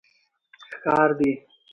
ښکار 0.71 1.09
دي 1.19 1.31